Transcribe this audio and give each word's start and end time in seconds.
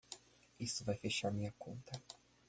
Isso 0.59 0.83
vai 0.83 0.97
fechar 0.97 1.31
minha 1.31 1.53
conta. 1.59 1.91